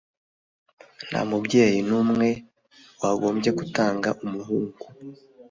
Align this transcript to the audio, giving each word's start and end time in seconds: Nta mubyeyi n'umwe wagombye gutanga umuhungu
Nta 1.07 1.21
mubyeyi 1.29 1.79
n'umwe 1.89 2.29
wagombye 3.01 3.49
gutanga 3.59 4.09
umuhungu 4.25 4.83